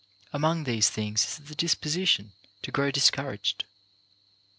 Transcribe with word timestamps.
Among 0.33 0.63
these 0.63 0.89
things 0.89 1.23
is 1.23 1.47
the 1.47 1.53
disposition 1.53 2.33
to 2.63 2.71
grow 2.71 2.91
discour 2.91 3.35
aged. 3.35 3.65